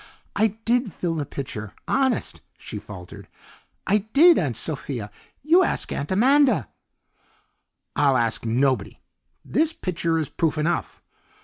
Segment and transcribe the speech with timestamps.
[0.35, 3.27] "I did fill the pitcher, honest," she faltered,
[3.85, 5.11] "I did, Aunt Sophia.
[5.43, 6.69] You ask Aunt Amanda."
[7.95, 8.99] "I'll ask nobody.
[9.45, 11.03] This pitcher is proof enough.